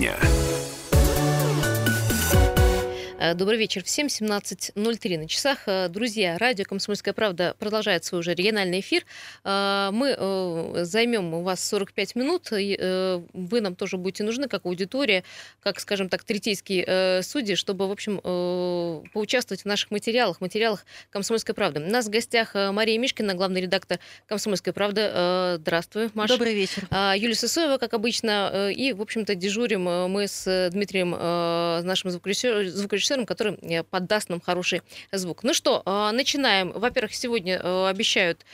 [0.00, 0.29] дня.
[3.34, 3.84] Добрый вечер.
[3.84, 5.58] Всем 17.03 на часах.
[5.66, 9.04] Э, друзья, радио «Комсомольская правда» продолжает свой уже региональный эфир.
[9.44, 12.50] Э, мы займем у вас 45 минут.
[12.50, 15.22] Вы нам тоже будете нужны, как аудитория,
[15.60, 18.20] как, скажем так, третейские судьи, чтобы, в общем,
[19.12, 21.80] поучаствовать в наших материалах, материалах «Комсомольской правды».
[21.80, 25.10] У нас в гостях Мария Мишкина, главный редактор «Комсомольской правды».
[25.60, 26.34] Здравствуй, Маша.
[26.34, 26.86] Добрый вечер.
[26.90, 28.70] Юлия Сысоева, как обычно.
[28.74, 34.82] И, в общем-то, дежурим мы с Дмитрием, нашим звукорежиссером, режиссером, который э, подаст нам хороший
[35.12, 35.42] звук.
[35.42, 36.72] Ну что, э, начинаем.
[36.72, 38.44] Во-первых, сегодня э, обещают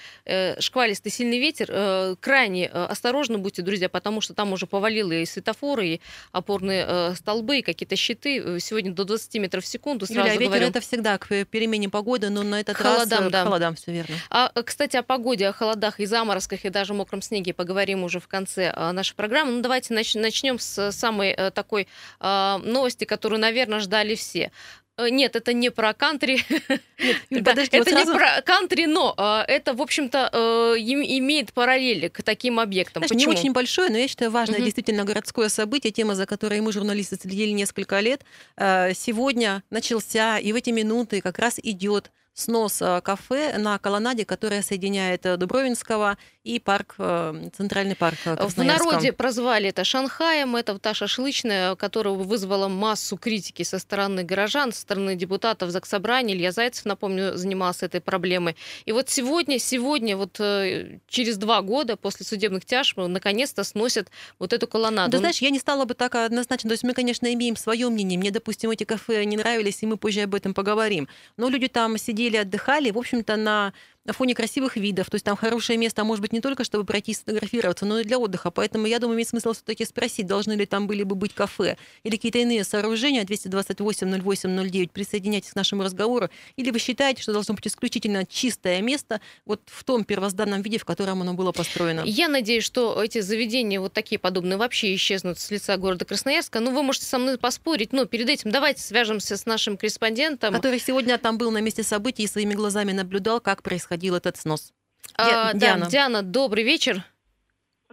[0.58, 2.16] шквалистый сильный ветер.
[2.20, 6.00] Крайне осторожно будьте, друзья, потому что там уже повалило и светофоры, и
[6.32, 8.60] опорные столбы, и какие-то щиты.
[8.60, 10.06] Сегодня до 20 метров в секунду.
[10.06, 10.66] Сразу Юля, ветер говорю.
[10.66, 13.44] это всегда к перемене погоды, но на этот холодам, раз да.
[13.44, 14.16] холодам, все верно.
[14.30, 18.26] А, кстати, о погоде, о холодах и заморозках, и даже мокром снеге поговорим уже в
[18.26, 19.52] конце нашей программы.
[19.52, 21.86] Ну, давайте начнем с самой такой
[22.20, 24.50] новости, которую, наверное, ждали все.
[24.98, 26.42] Э, нет, это не про кантри.
[27.30, 30.38] Нет, подожди, это не про кантри, но э, это, в общем-то, э,
[30.78, 33.04] имеет параллели к таким объектам.
[33.06, 36.72] Знаешь, не очень большое, но я считаю важное действительно городское событие, тема, за которой мы,
[36.72, 38.22] журналисты, следили несколько лет.
[38.56, 45.22] Сегодня начался, и в эти минуты как раз идет снос кафе на колоннаде, которая соединяет
[45.38, 52.14] Дубровинского и парк, э, центральный парк В народе прозвали это Шанхаем, это та шашлычная, которая
[52.14, 56.36] вызвала массу критики со стороны горожан, со стороны депутатов Заксобрания.
[56.36, 58.56] Илья Зайцев, напомню, занимался этой проблемой.
[58.84, 64.52] И вот сегодня, сегодня, вот э, через два года после судебных тяжб, наконец-то сносят вот
[64.52, 65.12] эту колоннаду.
[65.12, 66.68] Ты знаешь, я не стала бы так однозначно.
[66.68, 68.18] То есть мы, конечно, имеем свое мнение.
[68.18, 71.08] Мне, допустим, эти кафе не нравились, и мы позже об этом поговорим.
[71.36, 73.72] Но люди там сидели, отдыхали, в общем-то, на
[74.06, 75.10] на фоне красивых видов.
[75.10, 78.00] То есть там хорошее место, а может быть, не только чтобы пройти и сфотографироваться, но
[78.00, 78.50] и для отдыха.
[78.50, 82.16] Поэтому я думаю, имеет смысл все-таки спросить, должны ли там были бы быть кафе или
[82.16, 84.92] какие-то иные сооружения 228 08 09.
[84.92, 86.30] Присоединяйтесь к нашему разговору.
[86.56, 90.84] Или вы считаете, что должно быть исключительно чистое место вот в том первозданном виде, в
[90.84, 92.02] котором оно было построено?
[92.04, 96.60] Я надеюсь, что эти заведения вот такие подобные вообще исчезнут с лица города Красноярска.
[96.60, 100.54] Ну, вы можете со мной поспорить, но перед этим давайте свяжемся с нашим корреспондентом.
[100.54, 104.36] Который сегодня там был на месте событий и своими глазами наблюдал, как происходило происходил этот
[104.36, 104.72] снос.
[105.16, 105.84] А, Диана.
[105.84, 107.02] Да, Диана, добрый вечер.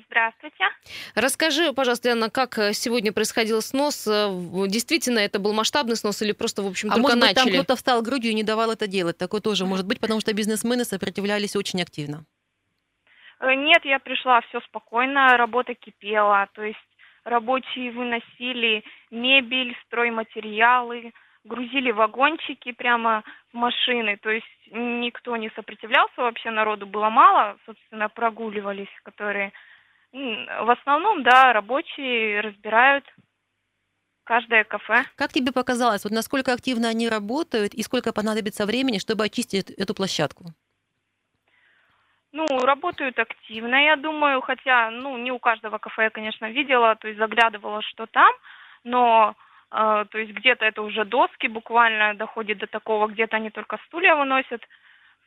[0.08, 0.66] Здравствуйте.
[1.16, 4.08] Расскажи, пожалуйста, Диана, как э, сегодня происходил снос?
[4.08, 4.30] Э,
[4.68, 7.34] действительно, это был масштабный снос или просто, в общем, а только может начали?
[7.34, 9.18] быть, там кто-то встал грудью и не давал это делать?
[9.18, 12.26] Такое тоже может быть, потому что бизнесмены сопротивлялись очень активно.
[13.40, 16.90] Э, нет, я пришла, все спокойно, работа кипела, то есть
[17.24, 26.52] рабочие выносили мебель, стройматериалы, грузили вагончики прямо в машины, то есть никто не сопротивлялся, вообще
[26.52, 29.52] народу было мало, собственно, прогуливались, которые
[30.12, 33.04] в основном, да, рабочие разбирают
[34.24, 35.04] каждое кафе.
[35.16, 39.94] Как тебе показалось, вот насколько активно они работают и сколько понадобится времени, чтобы очистить эту
[39.94, 40.46] площадку?
[42.32, 47.08] Ну, работают активно, я думаю, хотя, ну, не у каждого кафе я, конечно, видела, то
[47.08, 48.32] есть заглядывала, что там,
[48.84, 49.36] но
[49.74, 54.62] то есть где-то это уже доски буквально доходит до такого, где-то они только стулья выносят.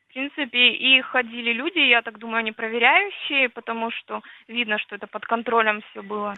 [0.09, 5.07] В принципе, и ходили люди, я так думаю, они проверяющие, потому что видно, что это
[5.07, 6.35] под контролем все было.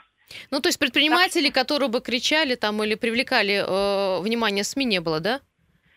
[0.51, 1.55] Ну, то есть предприниматели, так...
[1.55, 5.41] которые бы кричали там или привлекали э, внимание СМИ, не было, да?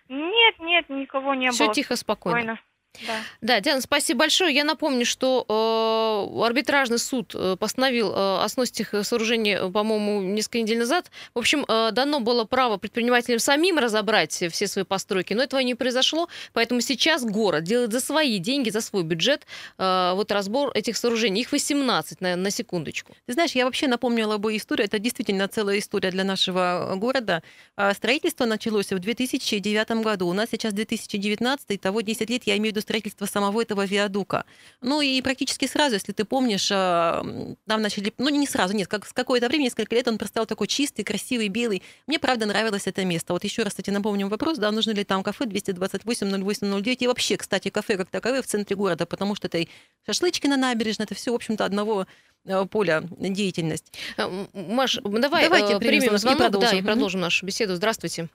[0.09, 1.73] Нет, нет, никого не Все было.
[1.73, 2.39] Все тихо, спокойно.
[2.39, 2.59] спокойно.
[3.07, 3.23] Да.
[3.41, 4.53] да, Диана, спасибо большое.
[4.53, 10.21] Я напомню, что э, арбитражный суд э, постановил э, о сносе этих сооружений, э, по-моему,
[10.21, 11.09] несколько недель назад.
[11.33, 15.73] В общем, э, дано было право предпринимателям самим разобрать все свои постройки, но этого не
[15.73, 19.47] произошло, поэтому сейчас город делает за свои деньги, за свой бюджет
[19.77, 21.41] э, вот разбор этих сооружений.
[21.41, 23.15] Их 18, на, на секундочку.
[23.25, 27.41] Ты знаешь, я вообще напомнила бы историю, это действительно целая история для нашего города.
[27.75, 32.73] А, строительство началось в 2009 году, у нас сейчас 2019, того 10 лет, я имею
[32.73, 34.45] в виду строительства самого этого виадука.
[34.81, 39.05] Ну и практически сразу, если ты помнишь, там э, начали, ну не сразу, нет, как
[39.05, 41.83] с какое-то время, несколько лет он простал такой чистый, красивый, белый.
[42.07, 43.33] Мне, правда, нравилось это место.
[43.33, 47.07] Вот еще раз, кстати, напомним вопрос, да, нужны ли там кафе 228 08 09 и
[47.07, 49.67] вообще, кстати, кафе как таковые в центре города, потому что это и
[50.05, 52.07] шашлычки на набережной, это все, в общем-то, одного
[52.45, 53.93] э, поля деятельность.
[54.17, 56.71] Э, Маш, давай Давайте примем звонок, и продолжим.
[56.71, 57.75] да, и продолжим нашу беседу.
[57.75, 58.29] Здравствуйте.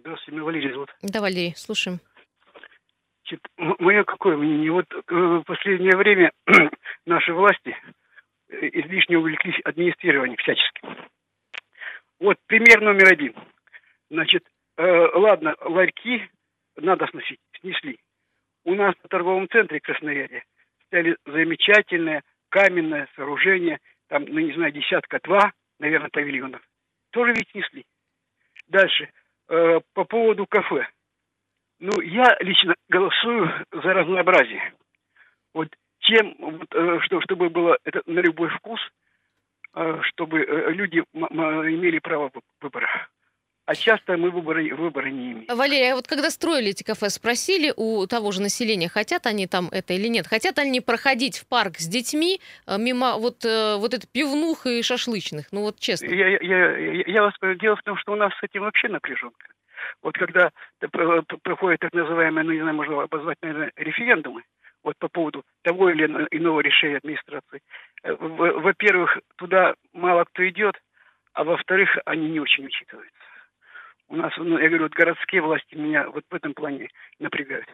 [0.00, 0.90] Здравствуйте, меня Валерий зовут.
[1.02, 2.00] Да, Валерий, слушаем.
[3.26, 3.44] Значит,
[3.80, 4.70] мое какое мнение?
[4.70, 6.30] Вот э, в последнее время
[7.06, 7.76] наши власти
[8.48, 10.80] э, излишне увлеклись администрированием всячески.
[12.20, 13.34] Вот пример номер один.
[14.10, 14.44] Значит,
[14.76, 16.28] э, ладно, ларьки
[16.76, 17.98] надо сносить, снесли.
[18.64, 20.44] У нас в торговом центре Красноярье
[20.86, 26.62] стояли замечательное каменное сооружение, там, ну не знаю, десятка два, наверное, павильонов.
[27.10, 27.84] тоже ведь снесли.
[28.68, 29.10] Дальше,
[29.48, 30.86] э, по поводу кафе.
[31.78, 34.72] Ну, я лично голосую за разнообразие.
[35.52, 35.68] Вот
[36.00, 38.80] чем, вот, э, что, чтобы было это на любой вкус,
[39.74, 42.30] э, чтобы э, люди имели право
[42.60, 43.08] выбора.
[43.66, 45.46] А часто мы выбора, выбора не имеем.
[45.48, 49.68] Валерия, а вот когда строили эти кафе, спросили у того же населения, хотят они там
[49.72, 50.28] это или нет?
[50.28, 55.46] Хотят они проходить в парк с детьми мимо вот, вот это пивнух и шашлычных?
[55.50, 56.06] Ну вот честно.
[56.06, 56.38] Я, я,
[56.78, 57.34] я, я вас...
[57.60, 59.48] Дело в том, что у нас с этим вообще напряженка.
[60.02, 60.50] Вот когда
[60.90, 64.42] проходит так называемые, ну не знаю, можно обозвать, наверное, референдумы,
[64.82, 67.60] вот по поводу того или иного решения администрации.
[68.02, 70.76] Э, во-первых, туда мало кто идет,
[71.32, 73.12] а во-вторых, они не очень учитываются.
[74.08, 76.88] У нас, ну, я говорю, вот городские власти меня вот в этом плане
[77.18, 77.66] напрягают.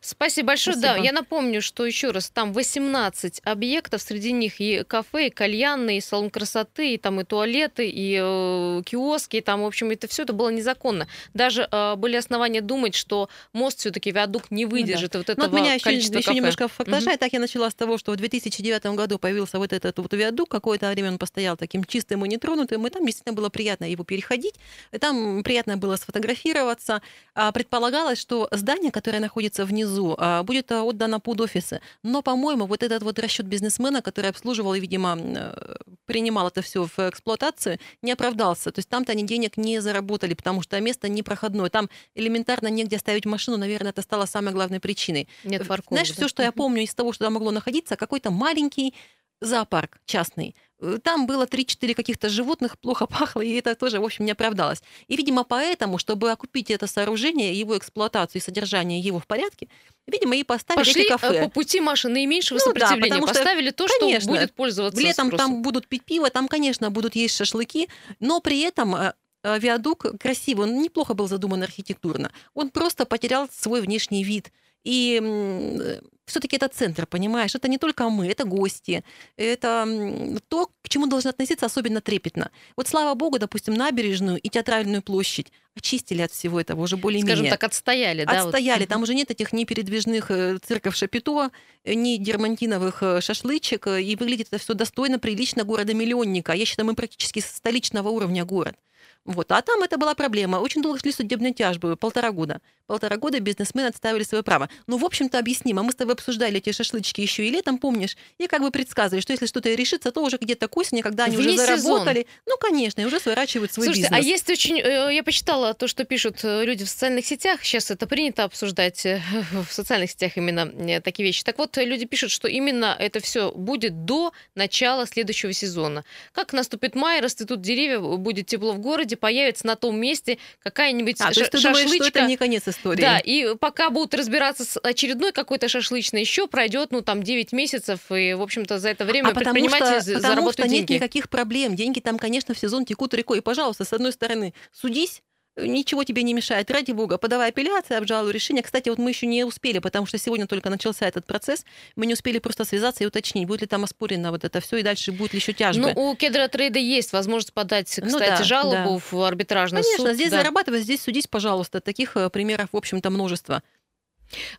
[0.00, 0.76] Спасибо большое.
[0.76, 0.98] Спасибо.
[0.98, 5.98] Да, я напомню, что еще раз, там 18 объектов, среди них и кафе, и кальянные,
[5.98, 10.08] и салон красоты, и там и туалеты, и э, киоски, и там, в общем, это
[10.08, 11.06] все это было незаконно.
[11.34, 15.18] Даже э, были основания думать, что мост все-таки виадук не выдержит ну, да.
[15.18, 16.36] вот этого ну, вот меня еще, количества еще кафе.
[16.36, 17.18] немножко фактажа, угу.
[17.18, 20.90] так я начала с того, что в 2009 году появился вот этот вот виадук, какое-то
[20.90, 24.54] время он постоял таким чистым и нетронутым, и там действительно было приятно его переходить,
[24.90, 27.02] и там приятно было сфотографироваться.
[27.34, 31.80] А предполагалось, что здание, которое находится внизу, а, будет а, отдано под офисы.
[32.02, 36.84] Но, по-моему, вот этот вот расчет бизнесмена, который обслуживал и, видимо, э, принимал это все
[36.84, 38.70] в эксплуатацию, не оправдался.
[38.70, 41.70] То есть там-то они денег не заработали, потому что место непроходное.
[41.70, 45.28] Там элементарно негде оставить машину, наверное, это стало самой главной причиной.
[45.44, 45.92] Нет парковок.
[45.92, 46.14] Знаешь, да?
[46.14, 48.94] все, что я помню из того, что там могло находиться, какой-то маленький
[49.42, 50.54] зоопарк частный.
[50.80, 54.82] Э, там было 3-4 каких-то животных, плохо пахло, и это тоже, в общем, не оправдалось.
[55.08, 59.68] И, видимо, поэтому, чтобы окупить это сооружение, его эксплуатацию и содержание его в порядке,
[60.06, 61.44] видимо, и поставили Пошли эти кафе.
[61.44, 63.20] По пути Маши наименьшего ну, сопротивления.
[63.20, 65.52] Да, поставили что, то, конечно, что будет пользоваться Летом спросом.
[65.52, 67.88] там будут пить пиво, там, конечно, будут есть шашлыки,
[68.20, 69.12] но при этом э,
[69.44, 72.32] виадук красивый, он неплохо был задуман архитектурно.
[72.54, 74.52] Он просто потерял свой внешний вид.
[74.84, 77.54] И все-таки это центр, понимаешь?
[77.54, 79.04] Это не только мы, это гости,
[79.36, 82.50] это то, к чему должны относиться особенно трепетно.
[82.76, 87.36] Вот слава богу, допустим, набережную и театральную площадь очистили от всего этого уже более-менее.
[87.36, 88.42] Скажем так, отстояли, да?
[88.42, 88.80] Отстояли.
[88.80, 88.88] Вот.
[88.88, 91.50] Там уже нет этих ни передвижных э, цирков Шапито,
[91.84, 96.52] э, ни дермантиновых э, шашлычек, и выглядит это все достойно, прилично города-миллионника.
[96.52, 98.76] Я считаю, мы практически столичного уровня город.
[99.24, 99.52] Вот.
[99.52, 100.56] А там это была проблема.
[100.56, 102.60] Очень долго шли судебные тяжбы, полтора года.
[102.86, 104.68] Полтора года бизнесмены отставили свое право.
[104.88, 105.82] Ну, в общем-то, объяснимо.
[105.82, 108.16] Мы с тобой обсуждали эти шашлычки еще и летом, помнишь?
[108.38, 111.36] И как бы предсказывали, что если что-то решится, то уже где-то к осени, когда они
[111.36, 112.30] Вне уже заработали, сезон.
[112.46, 114.26] ну, конечно, и уже сворачивают свой Слушайте, бизнес.
[114.26, 114.80] а есть очень...
[114.80, 117.62] Э, я почитала то, что пишут э, люди в социальных сетях.
[117.62, 119.22] Сейчас это принято обсуждать э,
[119.68, 121.44] в социальных сетях именно такие вещи.
[121.44, 126.04] Так вот, люди пишут, что именно это все будет до начала следующего сезона.
[126.32, 131.28] Как наступит май, расцветут деревья, будет тепло в городе, появится на том месте какая-нибудь а,
[131.28, 131.88] ш- то есть ты шашлычка.
[131.90, 133.00] Думаешь, что это не конец истории?
[133.00, 138.00] Да, и пока будут разбираться с очередной какой-то шашлычной, еще пройдет, ну, там, 9 месяцев,
[138.10, 140.92] и, в общем-то, за это время а предприниматели что, заработают потому что деньги.
[140.92, 141.76] нет никаких проблем.
[141.76, 143.38] Деньги там, конечно, в сезон текут рекой.
[143.38, 145.22] И, пожалуйста, с одной стороны, судись,
[145.56, 146.70] ничего тебе не мешает.
[146.70, 148.62] Ради бога, подавай апелляцию, обжалуй решение.
[148.62, 151.64] Кстати, вот мы еще не успели, потому что сегодня только начался этот процесс.
[151.96, 154.82] Мы не успели просто связаться и уточнить, будет ли там оспорено вот это все, и
[154.82, 155.92] дальше будет ли еще тяжбы.
[155.94, 159.02] Ну, у Кедра Трейда есть возможность подать, кстати, ну, да, жалобу да.
[159.10, 160.06] в арбитражный Конечно, суд.
[160.06, 160.38] Конечно, здесь да.
[160.38, 161.80] зарабатывать, здесь судись, пожалуйста.
[161.80, 163.62] Таких э, примеров, в общем-то, множество.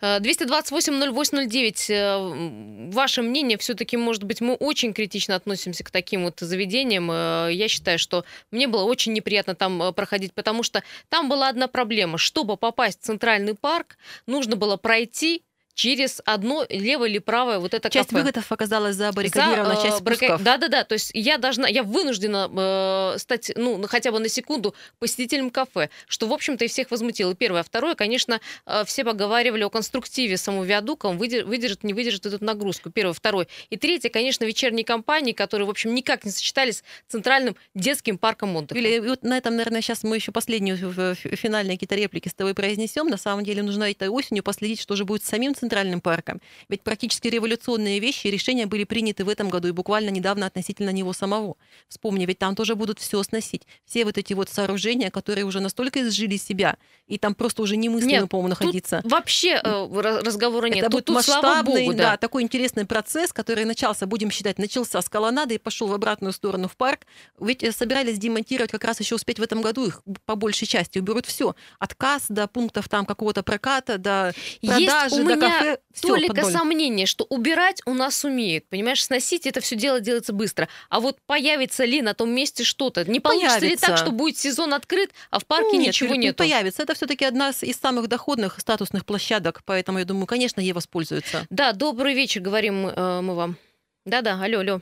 [0.02, 1.86] 228-08-09.
[1.90, 7.10] Э, ваше мнение, все-таки, может быть, мы очень критично относимся к таким вот заведениям.
[7.12, 11.50] Э, я считаю, что мне было очень неприятно там э, проходить, потому что там была
[11.50, 12.18] одна проблема.
[12.18, 17.90] Чтобы попасть в Центральный парк, нужно было пройти через одно левое или правое вот это
[17.90, 18.22] Часть кафе.
[18.22, 20.44] выходов оказалась забаррикадирована, за, часть спусков.
[20.44, 25.50] Да-да-да, то есть я должна, я вынуждена э, стать, ну, хотя бы на секунду посетителем
[25.50, 27.34] кафе, что, в общем-то, и всех возмутило.
[27.36, 27.62] Первое.
[27.62, 32.26] А второе, конечно, э, все поговаривали о конструктиве самого виадука, он выдержит, выдержит, не выдержит
[32.26, 32.92] эту нагрузку.
[32.92, 33.14] Первое.
[33.14, 33.48] Второе.
[33.70, 38.56] И третье, конечно, вечерние компании, которые, в общем, никак не сочетались с центральным детским парком
[38.56, 38.80] отдыха.
[38.80, 43.08] Юлия, вот на этом, наверное, сейчас мы еще последнюю финальные какие-то реплики с тобой произнесем.
[43.08, 46.42] На самом деле нужно этой осенью последить, что же будет с самим центральным парком.
[46.68, 50.90] Ведь практически революционные вещи и решения были приняты в этом году и буквально недавно относительно
[50.90, 51.56] него самого.
[51.88, 53.62] Вспомни, ведь там тоже будут все сносить.
[53.86, 56.76] Все вот эти вот сооружения, которые уже настолько изжили себя,
[57.08, 59.02] и там просто уже немыслимо, по-моему, находиться.
[59.06, 60.80] вообще э, разговора нет.
[60.80, 62.12] Это тут, будет тут, масштабный, Богу, да.
[62.12, 66.34] да, такой интересный процесс, который начался, будем считать, начался с колоннады и пошел в обратную
[66.34, 67.06] сторону в парк.
[67.40, 71.00] Ведь э, собирались демонтировать как раз еще успеть в этом году их по большей части
[71.00, 71.56] уберут все.
[71.80, 76.44] От касс до пунктов там какого-то проката, до продажи, до меня кафе, всё толика под
[76.44, 76.52] ноль.
[76.54, 78.68] сомнения, что убирать у нас умеют.
[78.70, 80.68] Понимаешь, сносить это все дело делается быстро.
[80.90, 83.10] А вот появится ли на том месте что-то?
[83.10, 83.86] Не получится ли Появится.
[83.88, 86.36] так, что будет сезон открыт, а в парке Нет, ничего нет?
[86.36, 86.84] появится.
[86.84, 91.46] Это все-таки одна из- из самых доходных статусных площадок, поэтому я думаю, конечно, ей воспользуются.
[91.50, 93.58] Да, добрый вечер, говорим э, мы вам.
[94.06, 94.82] Да-да, алло, алло.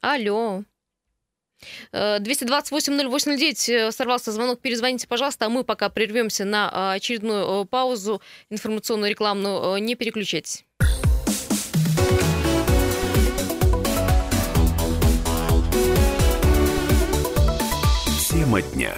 [0.00, 0.62] Алло.
[1.92, 7.64] Э, 228-0809 э, сорвался звонок, перезвоните, пожалуйста, а мы пока прервемся на э, очередную э,
[7.66, 9.76] паузу информационную, рекламную.
[9.76, 10.64] Э, Не переключайтесь.
[18.30, 18.94] Тема дня.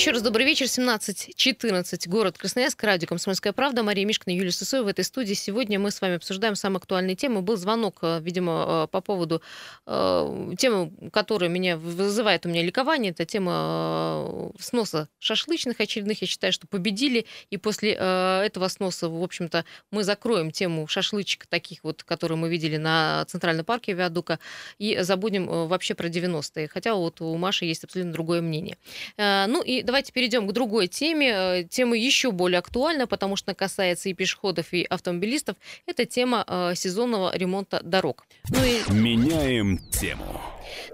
[0.00, 0.64] Еще раз добрый вечер.
[0.64, 2.08] 17.14.
[2.08, 2.82] Город Красноярск.
[2.82, 3.82] Радио «Комсомольская правда».
[3.82, 5.34] Мария Мишкина, Юлия Сысоева в этой студии.
[5.34, 7.42] Сегодня мы с вами обсуждаем самые актуальные темы.
[7.42, 9.42] Был звонок, э, видимо, э, по поводу
[9.86, 13.12] э, темы, которая меня вызывает у меня ликование.
[13.12, 16.22] Это тема э, сноса шашлычных очередных.
[16.22, 17.26] Я считаю, что победили.
[17.50, 22.48] И после э, этого сноса, в общем-то, мы закроем тему шашлычек таких вот, которые мы
[22.48, 24.38] видели на Центральном парке Виадука.
[24.78, 26.68] И забудем э, вообще про 90-е.
[26.68, 28.78] Хотя вот у Маши есть абсолютно другое мнение.
[29.18, 31.30] Ну и давайте перейдем к другой теме.
[31.34, 35.56] Э, Тема еще более актуальна, потому что касается и пешеходов, и автомобилистов.
[35.86, 38.24] Это тема э, сезонного ремонта дорог.
[38.50, 40.40] Ну и Меняем тему.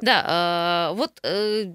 [0.00, 1.74] да, э, вот э,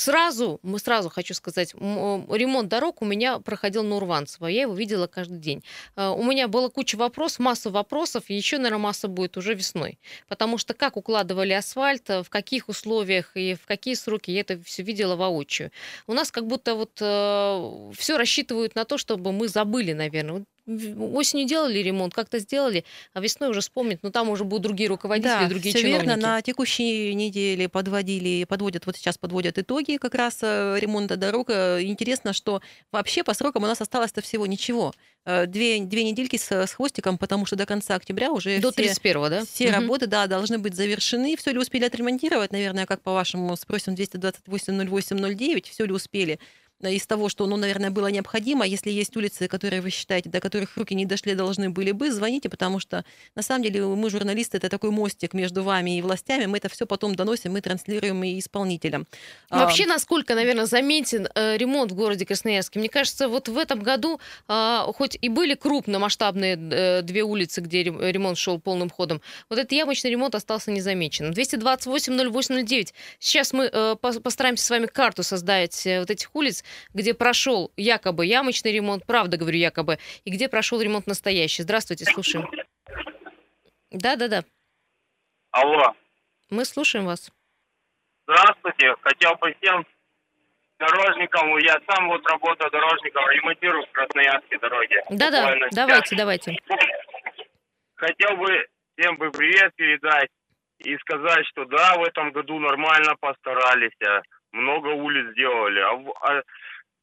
[0.00, 4.74] сразу, мы сразу хочу сказать, э, ремонт дорог у меня проходил на Урванцево, я его
[4.74, 5.62] видела каждый день.
[5.96, 9.98] Э, У меня была куча вопросов, масса вопросов, и еще, наверное, масса будет уже весной.
[10.28, 14.60] Потому что как укладывали асфальт, э, в каких условиях и в какие сроки, я это
[14.62, 15.70] все видела воочию.
[16.06, 20.44] У нас как будто вот все рассчитывают на то, чтобы мы забыли, наверное.
[21.14, 25.28] Осенью делали ремонт, как-то сделали, а весной уже вспомнить, но там уже будут другие руководители,
[25.30, 26.06] Да, другие всё чиновники.
[26.08, 26.22] верно.
[26.22, 31.50] На текущей неделе подводили, подводят, вот сейчас подводят итоги как раз э, ремонта дорог.
[31.50, 32.60] Э, Интересно, что
[32.92, 34.92] вообще по срокам у нас осталось-то всего ничего.
[35.26, 38.82] Э, Две, две недельки с, с хвостиком, потому что до конца октября уже До все,
[38.82, 39.44] 31-го, да?
[39.44, 39.74] все Мгм.
[39.80, 41.36] работы, да, должны быть завершены.
[41.36, 46.38] Все ли успели отремонтировать, наверное, как по-вашему, спросим 228-08-09, все ли успели
[46.88, 48.66] из того, что, ну, наверное, было необходимо.
[48.66, 52.48] Если есть улицы, которые вы считаете, до которых руки не дошли, должны были бы, звоните,
[52.48, 56.46] потому что, на самом деле, мы, журналисты, это такой мостик между вами и властями.
[56.46, 59.06] Мы это все потом доносим, мы транслируем и исполнителям.
[59.50, 62.78] А, Вообще, насколько, наверное, заметен э, ремонт в городе Красноярске?
[62.78, 67.82] Мне кажется, вот в этом году, а, хоть и были крупномасштабные э, две улицы, где
[67.82, 71.32] рем- ремонт шел полным ходом, вот этот ямочный ремонт остался незамеченным.
[71.32, 72.92] 228-08-09.
[73.18, 76.64] Сейчас мы э, пос- постараемся с вами карту создать э, вот этих улиц,
[76.94, 81.62] где прошел якобы ямочный ремонт, правда говорю якобы, и где прошел ремонт настоящий.
[81.62, 82.48] Здравствуйте, слушаем.
[83.90, 84.44] Да-да-да,
[85.50, 85.94] Алло,
[86.48, 87.30] мы слушаем вас.
[88.26, 88.94] здравствуйте.
[89.02, 89.84] Хотел бы всем
[90.78, 94.96] дорожникам, я сам вот работаю дорожником, ремонтирую в Красноярске дороги.
[95.10, 96.56] Да-да, давайте, давайте.
[97.96, 100.30] Хотел бы всем бы привет передать
[100.78, 103.92] и сказать, что да, в этом году нормально постарались,
[104.52, 105.80] много улиц сделали.
[105.80, 105.94] А,
[106.28, 106.42] а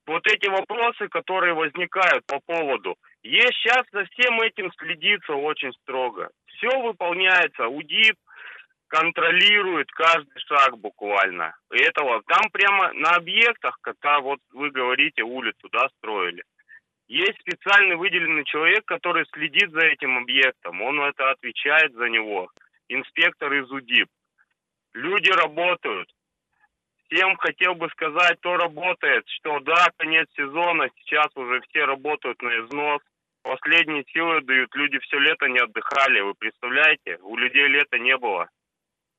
[0.05, 6.29] вот эти вопросы, которые возникают по поводу, есть сейчас за всем этим следится очень строго.
[6.45, 8.17] Все выполняется, УДИП
[8.87, 11.55] контролирует каждый шаг буквально.
[11.73, 16.43] И этого там прямо на объектах, когда вот вы говорите улицу, да, строили.
[17.07, 20.81] Есть специальный выделенный человек, который следит за этим объектом.
[20.81, 22.49] Он это отвечает за него.
[22.89, 24.09] Инспектор из УДИП.
[24.93, 26.09] Люди работают.
[27.09, 32.49] Всем хотел бы сказать, кто работает, что да, конец сезона, сейчас уже все работают на
[32.65, 33.01] износ.
[33.43, 36.19] Последние силы дают, люди все лето не отдыхали.
[36.19, 37.17] Вы представляете?
[37.21, 38.49] У людей лета не было.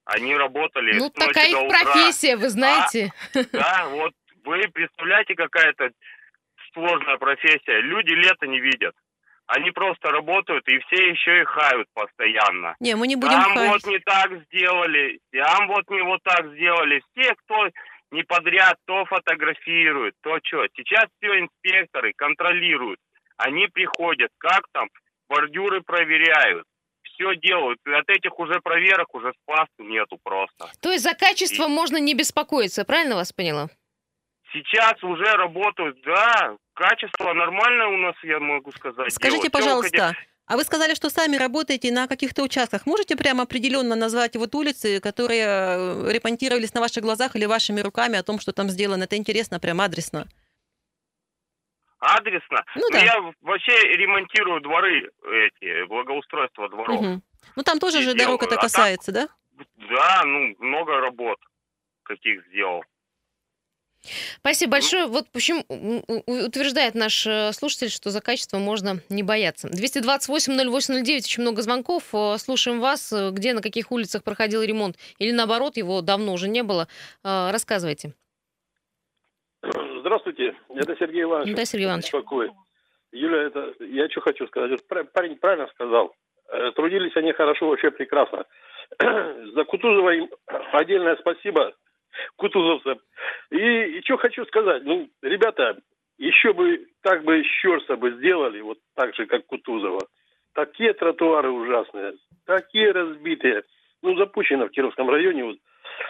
[0.04, 3.12] Они работали Ну, такая их профессия, вы знаете.
[3.52, 4.12] Да, вот
[4.44, 5.90] вы представляете, какая-то
[6.72, 7.80] сложная профессия.
[7.80, 8.94] Люди лето не видят.
[9.48, 12.76] Они просто работают, и все еще и хают постоянно.
[12.80, 13.70] Не, мы не будем Там хаять.
[13.72, 17.02] вот не так сделали, там вот не вот так сделали.
[17.16, 17.68] Все, кто
[18.10, 20.66] не подряд, то фотографирует, то что.
[20.76, 23.00] Сейчас все инспекторы контролируют.
[23.38, 24.88] Они приходят, как там,
[25.30, 26.64] бордюры проверяют.
[27.02, 27.78] Все делают.
[27.86, 30.70] И от этих уже проверок уже спасу нету просто.
[30.82, 33.68] То есть за качество можно не беспокоиться, правильно вас поняла?
[34.52, 39.12] Сейчас уже работают, да, качество нормальное у нас, я могу сказать.
[39.12, 39.52] Скажите, делают.
[39.52, 42.86] Пожалуйста, а вы сказали, что сами работаете на каких-то участках.
[42.86, 48.16] Можете прямо определенно назвать вот улицы, которые э, ремонтировались на ваших глазах или вашими руками
[48.18, 49.04] о том, что там сделано?
[49.04, 50.26] Это интересно, прям адресно.
[52.00, 52.64] Адресно.
[52.76, 52.98] Ну Ну, да.
[53.00, 57.00] Я вообще ремонтирую дворы эти, благоустройство дворов.
[57.00, 57.22] Мгм.
[57.56, 58.38] Ну там тоже И же делаю.
[58.38, 59.28] дорог это А так- касается, да?
[59.90, 61.38] Да, ну, много работ
[62.04, 62.82] каких сделал.
[64.40, 65.06] Спасибо большое.
[65.06, 69.68] Вот почему утверждает наш э, слушатель, что за качество можно не бояться.
[69.68, 72.04] 228-0809, очень много звонков.
[72.12, 73.12] Э, слушаем вас.
[73.12, 74.96] Э, где, на каких улицах проходил ремонт?
[75.18, 76.88] Или наоборот, его давно уже не было?
[77.22, 78.14] Рассказывайте.
[79.62, 81.56] Здравствуйте, это Сергей Иванович.
[81.56, 82.06] Да, Сергей Иванович.
[82.06, 82.52] Беспокоит.
[83.10, 84.80] Юля, это я что хочу сказать.
[85.12, 86.14] Парень правильно сказал.
[86.76, 88.44] Трудились они хорошо, вообще прекрасно.
[89.00, 90.30] За Кутузова им
[90.72, 91.74] отдельное спасибо
[92.36, 92.98] кутузовцам.
[93.50, 95.78] И, и что хочу сказать, ну, ребята,
[96.18, 100.06] еще бы так бы Щерса бы сделали, вот так же, как Кутузова.
[100.54, 103.62] Такие тротуары ужасные, такие разбитые.
[104.02, 105.58] Ну, запущено в Кировском районе, вот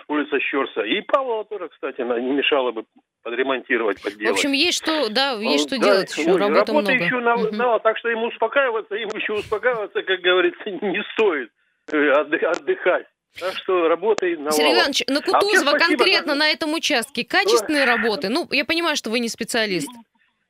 [0.09, 0.83] улица Щерса.
[0.83, 2.85] И Павлова тоже, кстати, она не мешала бы
[3.23, 4.37] подремонтировать, подделать.
[4.37, 6.93] В общем, есть что, да, есть что да, делать еще, работы много.
[6.93, 7.55] еще на, угу.
[7.55, 11.51] на, так что ему успокаиваться, ему еще успокаиваться, как говорится, не стоит
[11.93, 13.07] э, отдыхать.
[13.39, 18.29] Так что работай на Сергей Иванович, на Кутузова а конкретно на этом участке качественные работы?
[18.29, 19.89] Ну, я понимаю, что вы не специалист.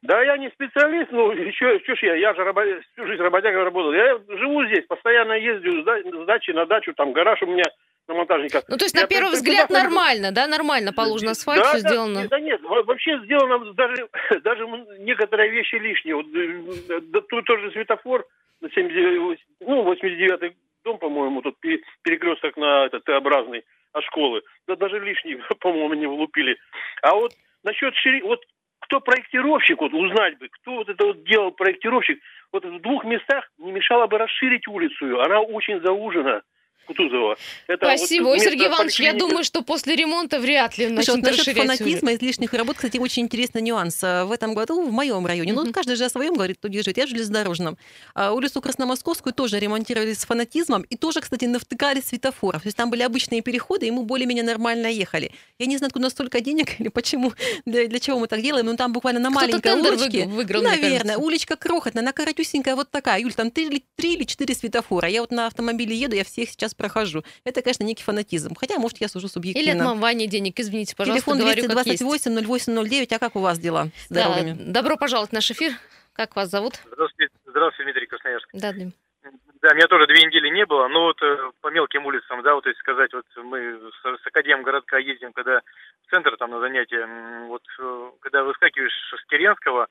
[0.03, 2.63] Да, я не специалист, ну, еще, что ж я, я же рабо...
[2.93, 3.93] всю жизнь работягой работал.
[3.93, 7.65] Я живу здесь, постоянно ездил с дачи на дачу, там гараж у меня
[8.07, 8.65] на монтажниках.
[8.69, 11.89] Ну, то есть, я на первый взгляд, нормально, да, нормально положено асфальт, да, все да,
[11.89, 12.29] сделано?
[12.29, 14.09] Да нет, вообще сделано даже,
[14.45, 14.67] даже
[15.01, 16.15] некоторые вещи лишние.
[16.15, 18.25] Вот, э, да, тут тоже светофор,
[18.73, 20.55] 70, ну, 89
[20.89, 21.57] дом, по-моему, тут
[22.03, 24.43] перекресток на этот Т-образный от школы.
[24.67, 26.57] Да даже лишний, по-моему, не влупили.
[27.03, 28.23] А вот насчет шири...
[28.23, 28.41] Вот
[28.81, 32.21] кто проектировщик, вот узнать бы, кто вот это вот делал проектировщик,
[32.53, 35.21] вот в двух местах не мешало бы расширить улицу.
[35.21, 36.43] Она очень заужена.
[36.89, 37.37] Кутузова.
[37.67, 38.99] Это Спасибо, вот Сергей Иванович.
[39.01, 43.25] Я думаю, что после ремонта вряд ли начнут Слушай, насчет фанатизма, излишних работ, кстати, очень
[43.25, 44.03] интересный нюанс.
[44.03, 46.97] А, в этом году в моем районе, ну, каждый же о своем говорит, кто держит,
[46.97, 47.77] я в железнодорожном.
[48.15, 52.63] А улицу Красномосковскую тоже ремонтировали с фанатизмом и тоже, кстати, навтыкали светофоров.
[52.63, 55.31] То есть там были обычные переходы, и мы более-менее нормально ехали.
[55.59, 57.33] Я не знаю, откуда столько денег или почему,
[57.67, 60.25] для, для чего мы так делаем, но там буквально на маленькой улочке.
[60.27, 63.21] выиграл, наверное, уличка крохотная, она коротюсенькая вот такая.
[63.21, 65.09] Юль, там три, три или четыре светофора.
[65.09, 67.23] Я вот на автомобиле еду, я всех сейчас прохожу.
[67.45, 68.55] Это, конечно, некий фанатизм.
[68.55, 69.71] Хотя, может, я сужу субъективно.
[69.71, 74.25] Или отмывание денег, извините, пожалуйста, Телефон 228 0809, а как у вас дела с да,
[74.25, 74.57] дорогами?
[74.59, 75.73] Добро пожаловать в наш эфир.
[76.15, 76.75] Как вас зовут?
[76.91, 78.49] Здравствуйте, Здравствуйте Дмитрий Красноярск.
[78.55, 78.95] Да, Дмитрий.
[79.61, 82.65] Да, меня тоже две недели не было, но вот э, по мелким улицам, да, вот
[82.67, 83.59] если сказать, вот мы
[83.91, 85.61] с, с Академ городка ездим, когда
[86.07, 87.09] в центр там на занятия,
[87.49, 89.89] вот э, когда выскакиваешь с Керенского,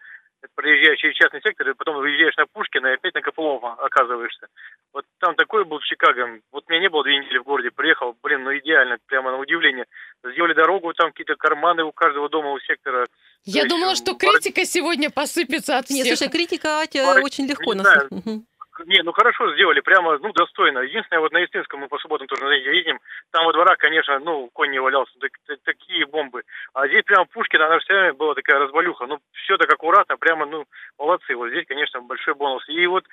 [0.56, 4.48] проезжаешь через частный сектор, и потом выезжаешь на Пушкина, и опять на Копылова оказываешься.
[4.94, 6.40] Вот там такой был в Чикаго.
[6.52, 9.86] Вот меня не было две недели в городе, приехал, блин, ну идеально, прямо на удивление.
[10.24, 13.06] Сделали дорогу, там какие-то карманы у каждого дома, у сектора.
[13.44, 16.06] Я То думала, что критика сегодня посыпется от всех.
[16.06, 17.74] Нет, слушай, критика Атя, очень легко.
[17.74, 18.10] Не знаю,
[18.86, 20.80] не, ну хорошо сделали, прямо, ну, достойно.
[20.80, 23.00] Единственное, вот на Истинском мы по субботам тоже на ездим,
[23.32, 26.44] там во дворах, конечно, ну, конь не валялся, так, так, такие бомбы.
[26.74, 29.08] А здесь прямо Пушкина, она все была такая развалюха.
[29.08, 30.66] Ну, все так аккуратно, прямо, ну,
[30.98, 31.36] молодцы.
[31.36, 32.68] Вот здесь, конечно, большой бонус.
[32.70, 33.06] И вот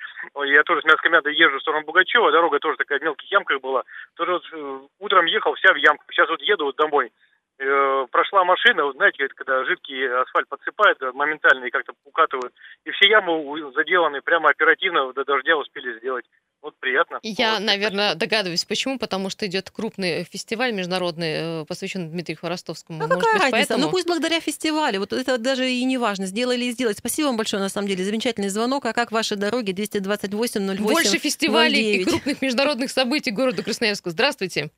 [0.45, 3.83] я тоже с Мяскомята езжу в сторону Бугачева, дорога тоже такая в мелких ямках была.
[4.15, 6.05] Тоже вот э, утром ехал вся в ямках.
[6.11, 7.11] Сейчас вот еду вот домой,
[7.59, 12.53] э, прошла машина, вот знаете, когда жидкий асфальт подсыпает, э, моментально и как-то укатывают.
[12.85, 16.25] И все ямы заделаны прямо оперативно, до дождя успели сделать.
[16.65, 17.19] Вот приятно.
[17.21, 17.61] Я, вот.
[17.61, 18.97] наверное, догадываюсь, почему.
[18.97, 22.97] Потому что идет крупный фестиваль международный, э, посвященный Дмитрию Хворостовскому.
[22.97, 23.69] Ну, Может какая быть, разница?
[23.69, 23.85] Поэтому...
[23.85, 24.99] Ну, пусть благодаря фестивалю.
[24.99, 26.97] Вот это даже и не важно, сделали и сделать.
[26.97, 28.03] Спасибо вам большое, на самом деле.
[28.03, 28.85] Замечательный звонок.
[28.87, 29.73] А как ваши дороги?
[29.73, 32.01] 228 08 Больше фестивалей 09.
[32.01, 34.09] и крупных международных событий города Красноярску.
[34.09, 34.71] Здравствуйте.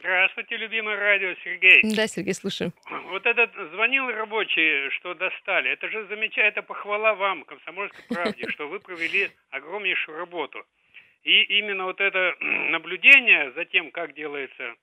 [0.00, 1.82] Здравствуйте, любимый радио, Сергей.
[1.94, 2.72] Да, Сергей, слушаю.
[3.10, 5.70] Вот этот звонил рабочий, что достали.
[5.70, 10.64] Это же замечательно, это похвала вам, комсомольской правде, что вы провели огромнейшую работу.
[11.22, 14.74] И именно вот это наблюдение за тем, как делаются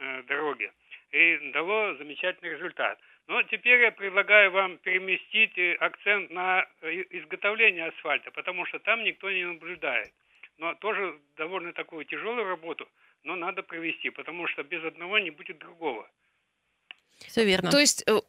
[0.00, 0.72] э, дороги,
[1.12, 2.98] и дало замечательный результат.
[3.28, 9.04] Но теперь я предлагаю вам переместить э, акцент на э, изготовление асфальта, потому что там
[9.04, 10.12] никто не наблюдает.
[10.58, 12.88] Но тоже довольно такую тяжелую работу–
[13.24, 16.08] но надо провести, потому что без одного не будет другого.
[17.18, 17.70] Все верно.
[17.70, 18.20] То есть э,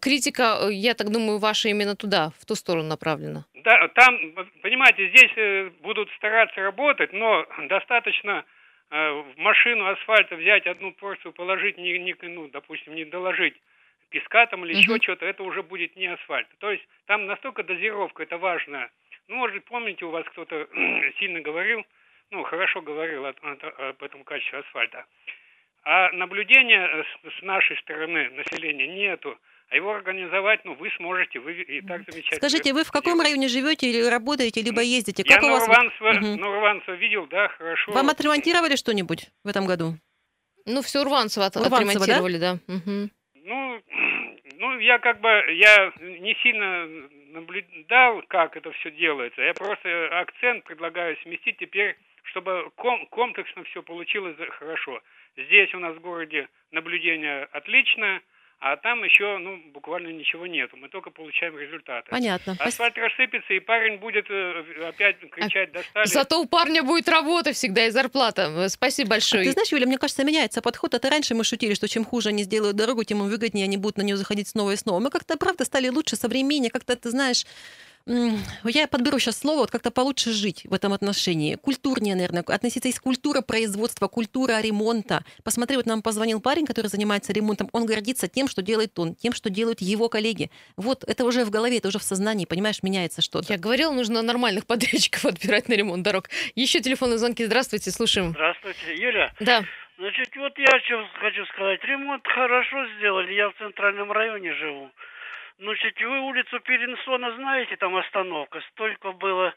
[0.00, 3.44] критика, э, я так думаю, ваша именно туда, в ту сторону направлена.
[3.54, 4.18] Да, там,
[4.62, 8.44] понимаете, здесь э, будут стараться работать, но достаточно
[8.90, 13.54] в машину асфальта взять одну порцию, положить, не, не, ну, допустим, не доложить
[14.10, 14.78] песка там или угу.
[14.78, 16.46] еще что-то, это уже будет не асфальт.
[16.58, 18.88] То есть там настолько дозировка, это важно.
[19.26, 20.68] Ну, может, помните, у вас кто-то
[21.18, 21.84] сильно говорил,
[22.30, 25.04] ну, хорошо говорил об, этом качестве асфальта.
[25.84, 29.38] А наблюдения с, с нашей стороны населения нету.
[29.70, 32.36] А его организовать, ну, вы сможете, вы и так замечательно.
[32.36, 35.24] Скажите, вы в каком районе живете или работаете, либо ездите?
[35.24, 35.66] Как Я у вас...
[35.66, 36.40] Нурванцева, угу.
[36.40, 37.92] Нурванцева видел, да, хорошо.
[37.92, 39.94] Вам отремонтировали что-нибудь в этом году?
[40.66, 42.58] Ну, все Урванцево, Урванцево отремонтировали, да?
[42.66, 42.74] да.
[42.74, 43.10] Угу.
[43.34, 43.80] Ну,
[44.64, 46.88] Ну, я как бы, я не сильно
[47.34, 49.42] наблюдал, как это все делается.
[49.42, 55.02] Я просто акцент предлагаю сместить теперь, чтобы ком- комплексно все получилось хорошо.
[55.36, 58.22] Здесь у нас в городе наблюдение отличное,
[58.66, 60.78] а там еще, ну, буквально ничего нету.
[60.78, 62.08] Мы только получаем результаты.
[62.08, 62.56] Понятно.
[62.58, 66.06] Асфальт рассыпется, и парень будет э, опять кричать «достали».
[66.06, 68.70] Зато у парня будет работа всегда и зарплата.
[68.70, 69.44] Спасибо А большое.
[69.44, 70.94] Ты знаешь, Юля, мне кажется, меняется подход.
[70.94, 74.02] Это раньше мы шутили, что чем хуже они сделают дорогу, тем выгоднее они будут на
[74.02, 74.98] нее заходить снова и снова.
[74.98, 77.44] Мы как-то, правда, стали лучше, современнее, как-то, ты знаешь,
[78.06, 81.54] я подберу сейчас слово, вот как-то получше жить в этом отношении.
[81.54, 85.24] Культурнее, наверное, относиться из культура производства, культура ремонта.
[85.42, 89.32] Посмотри, вот нам позвонил парень, который занимается ремонтом, он гордится тем, что делает он, тем,
[89.32, 90.50] что делают его коллеги.
[90.76, 93.54] Вот это уже в голове, это уже в сознании, понимаешь, меняется что-то.
[93.54, 96.28] Я говорила, нужно нормальных подрядчиков отбирать на ремонт дорог.
[96.54, 97.44] Еще телефонные звонки.
[97.46, 98.30] Здравствуйте, слушаем.
[98.32, 99.32] Здравствуйте, Юля.
[99.40, 99.64] Да.
[99.96, 101.82] Значит, вот я что хочу сказать.
[101.84, 104.90] Ремонт хорошо сделали, я в центральном районе живу.
[105.58, 109.54] Значит, вы улицу Перенсона знаете, там остановка, столько было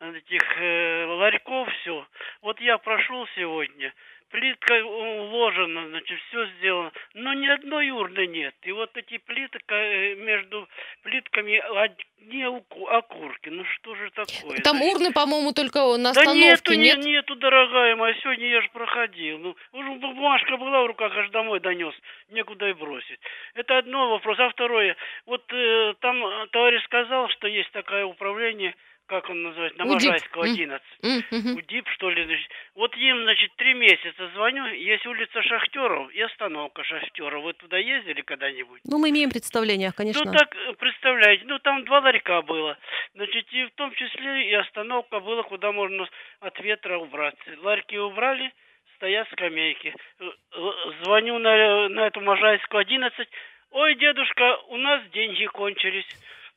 [0.00, 2.06] этих э, ларьков, все.
[2.42, 3.92] Вот я прошел сегодня,
[4.30, 8.54] плитка уложена, значит, все сделано, но ни одной урны нет.
[8.62, 10.68] И вот эти плитки, э, между
[11.02, 13.48] плитками одни уку- окурки.
[13.48, 14.58] Ну что же такое?
[14.62, 14.94] Там значит?
[14.96, 16.98] урны, по-моему, только на Да нету, остановке, не- нет?
[17.04, 19.38] нету, дорогая моя, сегодня я же проходил.
[19.38, 21.94] Ну, уже бумажка была в руках, аж домой донес,
[22.30, 23.20] некуда и бросить.
[23.54, 24.38] Это одно вопрос.
[24.38, 28.74] А второе, вот э, там э, товарищ сказал, что есть такое управление,
[29.08, 29.86] как он называется, на.
[29.86, 30.50] Можайского, М.
[30.52, 30.82] 11.
[31.02, 31.56] М, мгм.
[31.56, 32.24] УДИП, что ли.
[32.24, 32.48] значит.
[32.74, 37.42] Вот им, значит, три месяца звоню, есть улица Шахтеров и остановка Шахтеров.
[37.42, 38.80] Вы туда ездили когда-нибудь?
[38.84, 40.24] Ну, мы имеем представление, конечно.
[40.24, 42.78] Ну так, э, представляете, ну там два ларька было.
[43.14, 46.06] Значит, и в том числе и остановка была, куда можно
[46.40, 47.50] от ветра убраться.
[47.62, 48.52] Ларьки убрали,
[48.96, 49.94] стоят скамейки.
[50.20, 50.70] Э, э,
[51.02, 53.28] Звоню на, на эту Можайскую 11.
[53.70, 56.06] Ой, дедушка, у нас деньги кончились.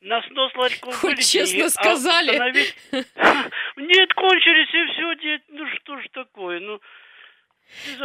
[0.01, 2.31] На снос ларьков Хоть были честно деньги, а сказали.
[3.77, 5.41] Нет, кончились и все, дед.
[5.49, 6.79] Ну что ж такое, ну...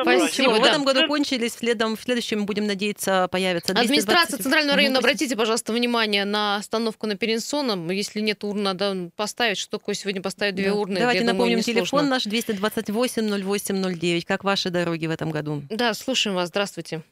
[0.02, 0.68] Спасибо, в да.
[0.68, 3.85] этом году кончились, следом, в следующем, будем надеяться, появятся 220.
[3.90, 7.90] Администрация Центрального района, обратите, пожалуйста, внимание на остановку на Перенсона.
[7.90, 9.59] Если нет урн, надо поставить.
[9.59, 10.74] Что такое сегодня поставить две Да.
[10.74, 11.00] урны?
[11.00, 11.80] Давайте Я думаю, напомним, несложно.
[11.80, 14.24] телефон наш 228-08-09.
[14.24, 15.62] Как ваши дороги в этом году?
[15.68, 16.48] Да, слушаем вас.
[16.50, 17.02] Здравствуйте.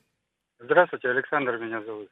[0.61, 2.09] Здравствуйте, Александр меня зовут.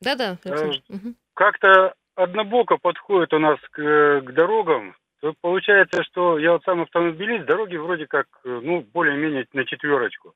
[0.00, 0.72] Да-да, Э.
[0.88, 1.14] Мгм.
[1.34, 4.96] Как-то однобоко подходит у нас к, к дорогам.
[5.20, 10.34] То получается, что я вот сам автомобилист, дороги вроде как, ну, более-менее на четверочку.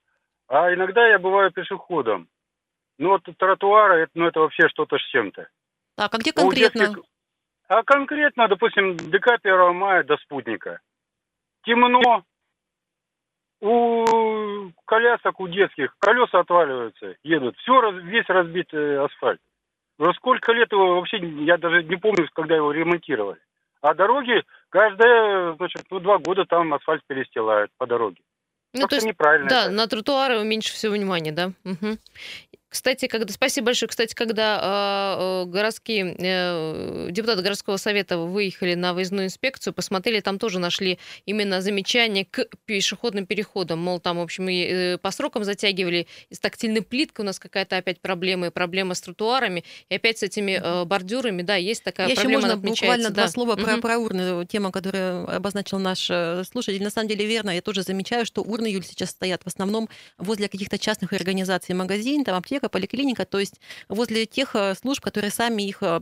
[0.48, 2.28] А иногда я бываю пешеходом.
[2.98, 5.48] Ну, вот тротуары, это, ну, это вообще что-то с чем-то.
[5.96, 6.80] Так, а где У конкретно?
[6.80, 7.02] детских-
[7.68, 10.80] А конкретно, допустим, ДК 1 мая до спутника.
[11.64, 12.24] Темно.
[13.60, 17.56] У колясок, у детских, колеса отваливаются, едут.
[17.58, 19.40] Все, весь разбит э, асфальт.
[20.00, 23.38] Уже сколько лет его вообще, я даже не помню, когда его ремонтировали.
[23.82, 28.16] А дороги каждые, значит, ну, два года там асфальт перестилают по дороге.
[28.72, 29.72] Ну, Как-то то есть, неправильно да, это.
[29.72, 31.52] на тротуары меньше всего внимания, да.
[31.64, 31.98] Мгм.
[32.70, 33.88] Кстати, когда, спасибо большое.
[33.88, 40.38] Кстати, когда а, э, городские э, депутаты городского совета выехали на выездную инспекцию, посмотрели, там
[40.38, 43.80] тоже нашли именно замечания к пешеходным переходам.
[43.80, 47.40] Мол, там, в общем, и э, по срокам затягивали, и с тактильной плиткой у нас
[47.40, 51.82] какая-то опять проблема, и проблема с тротуарами, и опять с этими э, бордюрами, да, есть
[51.82, 53.28] такая Я еще проблема, можно она отмечается, буквально два да.
[53.30, 56.84] слова про, про урны, тема, которую обозначил наш э, слушатель.
[56.84, 60.48] На самом деле верно, я тоже замечаю, что урны, Юль, сейчас стоят в основном возле
[60.48, 63.54] каких-то частных организаций, магазин, там аптека, поликлиника, то есть
[63.88, 65.98] возле тех э, служб, которые сами их э,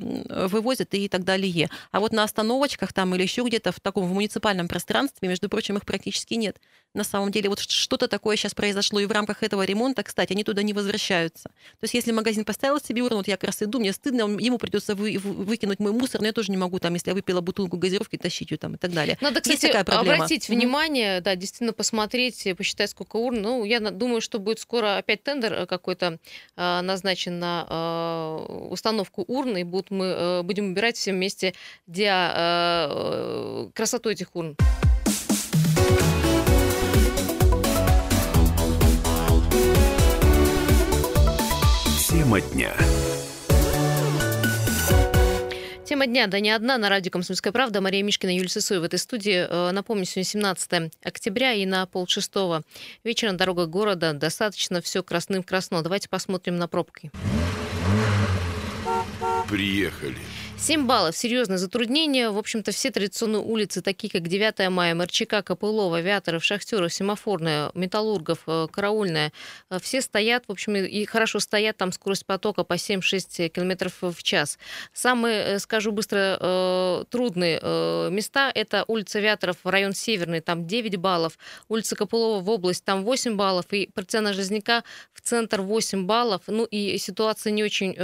[0.48, 1.68] вывозят и так далее.
[1.92, 5.76] А вот на остановочках там или еще где-то в таком в муниципальном пространстве, между прочим,
[5.76, 6.56] их практически нет.
[6.94, 10.42] На самом деле вот что-то такое сейчас произошло, и в рамках этого ремонта, кстати, они
[10.44, 11.44] туда не возвращаются.
[11.80, 14.38] То есть если магазин поставил себе урну, вот я как раз иду, мне стыдно, он-
[14.38, 17.14] ему придется вы- вы- выкинуть мой мусор, но я тоже не могу там, если я
[17.14, 19.18] выпила бутылку газировки, тащить ее там и так далее.
[19.20, 20.14] Надо, Есть кстати, такая проблема.
[20.16, 20.58] обратить Мгм.
[20.58, 23.42] внимание, да, действительно посмотреть, посчитать, сколько урн.
[23.42, 26.18] Ну, я думаю, что будет скоро опять тендер э, какой-то
[26.58, 31.54] назначен на э, установку урн, и будут мы э, будем убирать все вместе
[31.86, 34.56] диа, э, красоту этих урн.
[42.08, 42.72] Тема дня.
[45.88, 47.80] Тема дня, да не одна, на радио «Комсомольская правда».
[47.80, 49.46] Мария Мишкина, Юлия Сысоева в этой студии.
[49.48, 52.62] Э, Напомню, сегодня 17 октября и на полшестого
[53.04, 55.80] вечера на дорогах города достаточно все красным-красно.
[55.80, 57.10] Давайте посмотрим на пробки.
[59.48, 60.18] Приехали.
[60.60, 61.16] 7 баллов.
[61.16, 62.30] Серьезное затруднение.
[62.30, 68.40] В общем-то, все традиционные улицы, такие как 9 мая, Марчака, Копылова, Вяторов, Шахтеров, Семафорная, Металлургов,
[68.48, 69.32] э, Караульная,
[69.70, 74.22] э, все стоят, в общем, и хорошо стоят, там скорость потока по 7-6 км в
[74.24, 74.58] час.
[74.92, 77.60] Самые, э, скажу быстро, трудные
[78.10, 83.36] места– это улица Вяторов, район Северный, там 9 баллов, улица Копылова в область, там 8
[83.36, 86.42] баллов, и Партизана Жизняка в центр 8 баллов.
[86.46, 87.94] Ну и ситуация не очень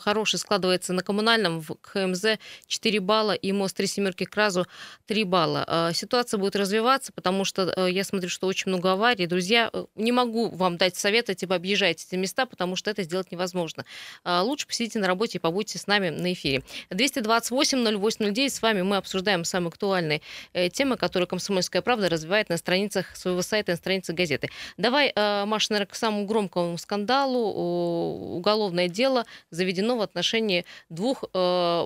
[0.00, 4.66] хорошая складывается на коммунальном, в ХМЗ 4 балла и мост Три Семерки к Разу
[5.06, 5.64] 3 балла.
[5.66, 9.26] А, ситуация будет развиваться, потому что э, я смотрю, что очень много аварий.
[9.26, 13.30] Друзья, э, не могу вам дать совета, типа объезжайте эти места, потому что это сделать
[13.32, 13.84] невозможно.
[14.24, 16.62] А, лучше посидите на работе и побудьте с нами на эфире.
[16.90, 23.16] 228-0809, с вами мы обсуждаем самые актуальные э, темы, которые «Комсомольская правда» развивает на страницах
[23.16, 24.50] своего сайта, на страницах газеты.
[24.76, 28.36] Давай, Маша, наверное, к самому громкому скандалу.
[28.36, 31.24] Уголовное дело заведено в отношении двух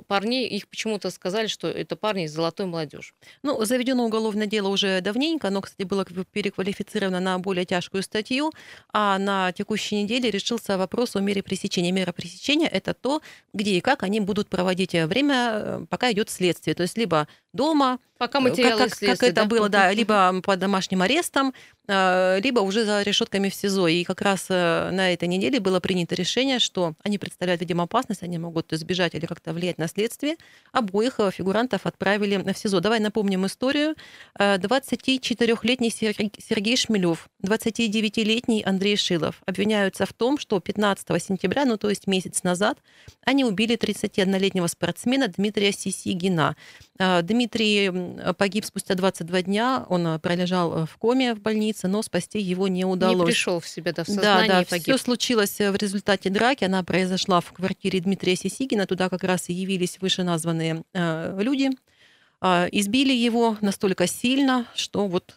[0.06, 3.12] парней, их почему-то сказали, что это парни из золотой молодежи.
[3.42, 8.52] Ну, заведено уголовное дело уже давненько, оно, кстати, было переквалифицировано на более тяжкую статью,
[8.92, 11.92] а на текущей неделе решился вопрос о мере пресечения.
[11.92, 13.20] Мера пресечения– это то,
[13.52, 16.74] где и как они будут проводить время, э, пока идет следствие.
[16.74, 19.44] То есть либо дома, Пока э, материалы как, как, как это да?
[19.46, 21.54] было, да, либо под домашним арестом,
[21.88, 23.88] э, либо уже за решетками в СИЗО.
[23.88, 28.22] И как раз э, на этой неделе было принято решение, что они представляют, видимо, опасность,
[28.22, 30.36] они могут сбежать или как-то влиять на следствие.
[30.70, 32.80] Обоих фигурантов отправили в СИЗО.
[32.80, 33.96] Давай напомним историю.
[34.38, 42.06] 24-летний Сергей Шмелев, 29-летний Андрей Шилов обвиняются в том, что 15 сентября, ну то есть
[42.06, 42.78] месяц назад,
[43.24, 46.54] они убили 31-летнего спортсмена Дмитрия Сисигина.
[46.98, 47.39] Дмитрий
[48.38, 52.68] погиб спустя 22 дня, он э, пролежал э, в коме в больнице, но спасти его
[52.68, 53.18] не удалось.
[53.18, 54.85] Не пришел в себя, да, в сознание да, да, погиб.
[54.85, 59.48] Все случилось э, в результате драки, она произошла в квартире Дмитрия Сисигина, туда как раз
[59.48, 61.70] и явились вышеназванные люди,
[62.40, 65.35] э, избили его настолько сильно, что вот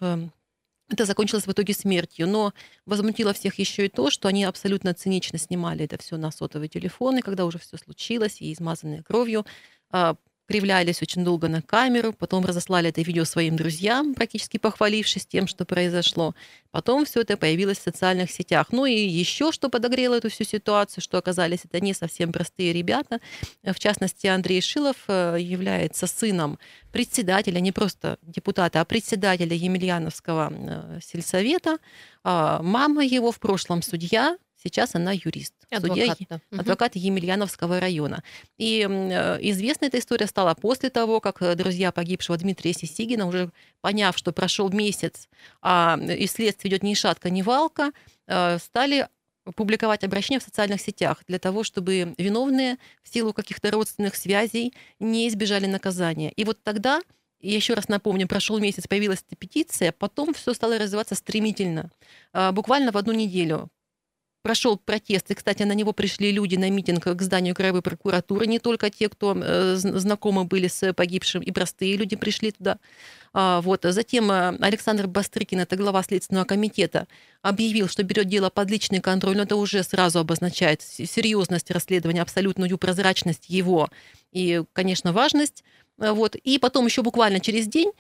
[0.90, 2.28] это закончилось в итоге смертью.
[2.28, 2.54] Но
[2.86, 7.22] возмутило всех еще и то, что они абсолютно цинично снимали это все на сотовые телефоны,
[7.22, 9.46] когда уже все случилось, и измазанные кровью
[9.92, 10.16] а,
[10.48, 15.66] кривлялись очень долго на камеру, потом разослали это видео своим друзьям, практически похвалившись тем, что
[15.66, 16.36] произошло.
[16.72, 18.68] Потом все это появилось в социальных сетях.
[18.72, 23.20] Ну и еще что подогрело эту всю ситуацию, что оказались это не совсем простые ребята.
[23.64, 26.60] В частности, Андрей Шилов э, является сыном
[26.92, 31.78] председателя, не просто депутата, а председателя Емельяновского э, сельсовета.
[32.24, 35.54] А мама его в прошлом судья, Сейчас она юрист.
[35.70, 36.60] Адвокат, судья, да.
[36.60, 38.24] адвокат Емельяновского района.
[38.58, 43.52] И э, известна эта история стала после того, как э, друзья погибшего Дмитрия Сисигина, уже
[43.82, 45.28] поняв, что прошел месяц,
[45.62, 47.92] а и следствие идет ни шатка, ни валка,
[48.28, 49.10] э, стали
[49.56, 55.28] публиковать обращения в социальных сетях для того, чтобы виновные в силу каких-то родственных связей не
[55.28, 56.32] избежали наказания.
[56.32, 57.02] И вот тогда
[57.42, 61.92] еще раз напомню, прошел месяц, появилась эта петиция, потом все стало развиваться стремительно.
[62.54, 63.70] Буквально в одну неделю
[64.44, 68.60] прошел протест, и, кстати, на него пришли люди на митинг к зданию краевой прокуратуры, не
[68.60, 72.78] только те, кто э, знакомы были с погибшим, и простые люди пришли туда.
[73.34, 73.86] А, вот.
[73.86, 77.08] Затем э, Александр Бастрыкин, это глава Следственного комитета,
[77.42, 82.78] объявил, что берет дело под личный контроль, но это уже сразу обозначает серьезность расследования, абсолютную
[82.78, 83.90] прозрачность его
[84.34, 85.64] и, конечно, важность.
[85.98, 86.36] Вот.
[86.36, 87.94] И потом еще буквально через день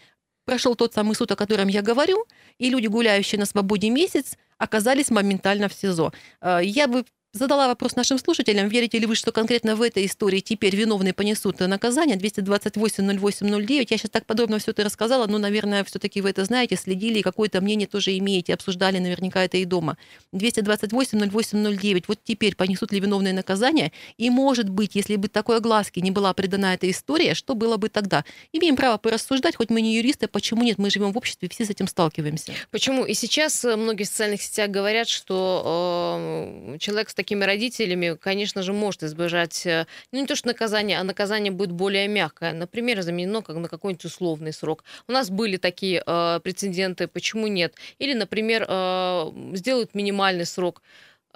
[0.45, 2.25] прошел тот самый суд, о котором я говорю,
[2.57, 6.13] и люди, гуляющие на свободе месяц, оказались моментально в СИЗО.
[6.41, 10.39] Э, я бы задала вопрос нашим слушателям, верите ли вы, что конкретно в этой истории
[10.39, 13.87] теперь виновные понесут наказание 228-08-09.
[13.89, 17.59] Я сейчас так подробно все это рассказала, но, наверное, все-таки вы это знаете, следили какое-то
[17.59, 19.97] мнение тоже имеете, обсуждали наверняка это и дома.
[20.33, 22.03] 228-08-09.
[22.07, 23.91] Вот теперь понесут ли виновные наказания?
[24.17, 27.89] И, может быть, если бы такой огласки не была придана эта история, что было бы
[27.89, 28.25] тогда?
[28.51, 30.77] Имеем право порассуждать, хоть мы не юристы, почему нет?
[30.77, 32.53] Мы живем в обществе, все с этим сталкиваемся.
[32.69, 33.05] Почему?
[33.05, 38.63] И сейчас э, многие в социальных сетях говорят, что э, человек с такими родителями, конечно
[38.63, 42.51] же, может избежать э, ну, не то что наказание, а наказание будет более мягкое.
[42.51, 44.83] Например, заменено как на какой-нибудь условный срок.
[45.07, 47.75] У нас были такие э, прецеденты, почему нет?
[47.97, 50.81] Или, например, э, сделают минимальный срок.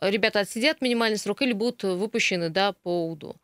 [0.01, 3.35] Ребята отсидят минимальный срок или будут выпущены да, по УДО.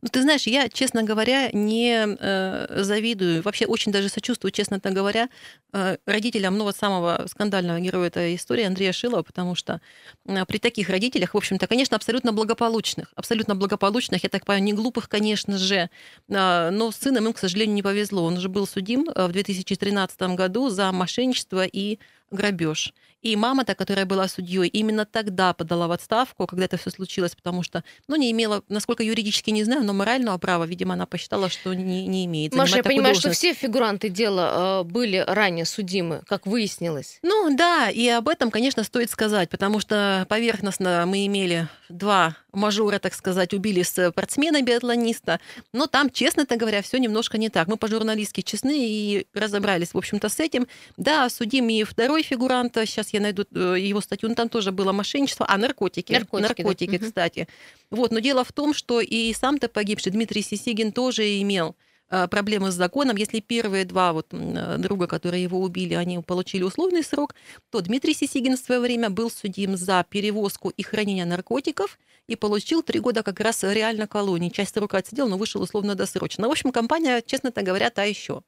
[0.00, 5.28] Ну, ты знаешь, я, честно говоря, не э, завидую, вообще очень даже сочувствую, честно говоря,
[5.72, 9.80] э, родителям ну, вот самого скандального героя этой истории Андрея Шилова, потому что
[10.24, 14.72] э, при таких родителях, в общем-то, конечно, абсолютно благополучных, абсолютно благополучных, я так понимаю, не
[14.72, 15.90] глупых, конечно же,
[16.28, 18.24] э, но с сыном им, к сожалению, не повезло.
[18.24, 21.98] Он уже был судим э, в 2013 году за мошенничество и
[22.30, 22.92] грабеж.
[23.20, 27.64] И мама-то, которая была судьей, именно тогда подала в отставку, когда это все случилось, потому
[27.64, 31.74] что, ну, не имела, насколько юридически не знаю, но морального права, видимо, она посчитала, что
[31.74, 32.54] не, не имеет.
[32.54, 37.18] Маша, я понимаю, что все фигуранты дела э, были ранее судимы, как выяснилось.
[37.22, 42.98] Ну да, и об этом, конечно, стоит сказать, потому что поверхностно мы имели два мажора,
[42.98, 45.40] так сказать, убили спортсмена-биатлониста,
[45.72, 47.68] но там, честно говоря, все немножко не так.
[47.68, 50.66] Мы по-журналистски честны и разобрались, в общем-то, с этим.
[50.96, 54.92] Да, судим и второй фигурант, сейчас я найду э, его статью, ну там тоже было
[54.92, 56.12] мошенничество, а наркотики.
[56.12, 56.98] Наркотики, да.
[56.98, 57.06] Мгм.
[57.06, 57.48] кстати.
[57.90, 61.76] Вот, но дело в том, что и сам-то погибший Дмитрий Сисигин тоже имел
[62.10, 63.16] э, проблемы с законом.
[63.16, 67.34] Если первые два вот э, друга, которые его убили, они получили условный срок,
[67.70, 72.82] то Дмитрий Сисигин в свое время был судим за перевозку и хранение наркотиков и получил
[72.82, 74.50] три года как раз реально колонии.
[74.50, 76.46] Часть срока отсидел, но вышел условно досрочно.
[76.46, 78.42] В общем, компания, честно говоря, та еще.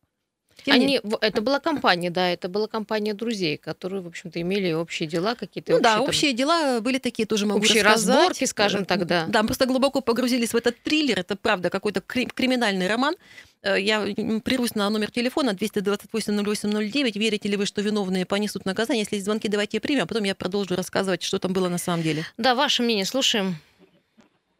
[0.66, 4.38] Тем не- Они, в- это была компания, да, это была компания друзей, которые, в общем-то,
[4.42, 5.72] имели общие дела какие-то.
[5.72, 8.16] Ну да, там, общие дела были такие, тоже могу общие рассказать.
[8.18, 9.24] разборки, скажем так, да.
[9.28, 11.18] Да, мы просто глубоко погрузились в этот триллер.
[11.20, 13.14] Это правда какой-то кри- криминальный роман.
[13.62, 14.00] Э, Я
[14.44, 17.18] прервусь на номер телефона 228-08-09.
[17.18, 19.02] Верите ли вы, что виновные понесут наказание?
[19.02, 22.02] Если есть звонки, давайте примем, а потом я продолжу рассказывать, что там было на самом
[22.02, 22.24] деле.
[22.36, 23.56] Да, ваше мнение, слушаем.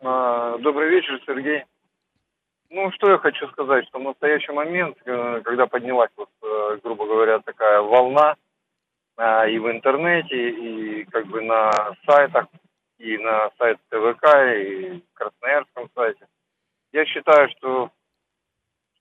[0.03, 1.65] А, Добрый вечер, Сергей.
[2.71, 7.05] Ну, что я хочу сказать, что в настоящий момент, э, когда поднялась, вот, э, грубо
[7.05, 8.37] говоря, такая волна
[9.19, 11.71] а, и в интернете, и как бы на
[12.07, 12.47] сайтах,
[12.97, 14.25] и на сайте ТВК,
[14.57, 16.27] и в Красноярском сайте,
[16.93, 17.91] я считаю, что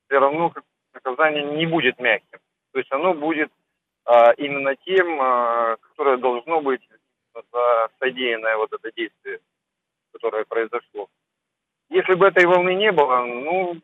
[0.05, 0.51] все равно
[0.93, 2.39] наказание не будет мягким.
[2.73, 3.49] То есть оно будет
[4.03, 5.17] а, именно тем,
[5.91, 6.81] которое должно быть
[7.99, 9.39] содеянное вот это действие,
[10.11, 11.07] которое произошло.
[11.89, 13.79] Если бы этой волны не было, ну,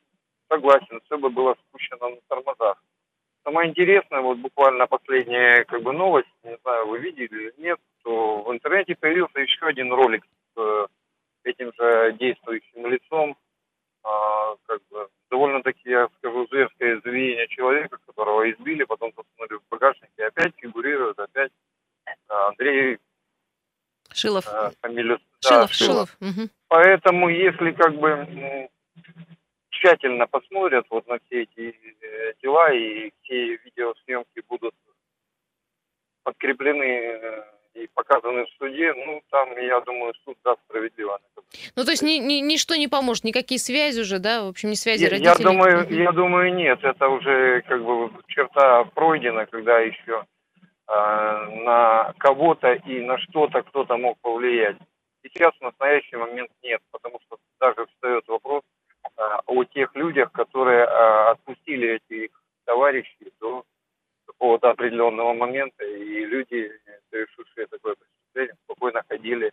[0.49, 2.81] согласен, все бы было спущено на тормозах.
[3.43, 8.41] Самое интересное, вот буквально последняя как бы новость, не знаю, вы видели или нет, что
[8.43, 10.23] в интернете появился еще один ролик
[10.55, 10.87] с э,
[11.43, 13.37] этим же действующим лицом,
[14.03, 20.09] а, как бы довольно-таки, я скажу, зверское извинение человека, которого избили, потом посмотрели в багажник,
[20.17, 21.51] и опять фигурирует, опять
[22.27, 22.99] а, Андрей
[24.15, 24.45] Шилов.
[24.47, 25.19] э, фамилию.
[25.41, 26.17] Шилов, Шилов.
[26.19, 26.49] мгм.
[26.67, 28.67] Поэтому, если как бы
[29.69, 34.73] тщательно посмотрят вот на все эти э, дела и все видеосъемки будут
[36.23, 37.43] подкреплены э,
[37.75, 41.19] и показаны в суде, ну, там, я думаю, суд даст справедливо.
[41.75, 44.75] Ну, то есть ни- ни- ничто не поможет, никакие связи уже, да, в общем, не
[44.75, 45.35] связи Я, родителей.
[45.37, 50.25] я думаю, я думаю, нет, это уже как бы черта пройдена, когда еще
[50.87, 54.77] на кого-то и на что-то кто-то мог повлиять.
[55.23, 58.61] Сейчас в настоящий момент нет, потому что даже встает вопрос
[59.17, 62.29] а, о тех людях, которые а, отпустили этих
[62.65, 63.63] товарищей до
[64.27, 66.71] какого-то определенного момента, и люди,
[67.09, 69.51] совершившие такое преступление, спокойно ходили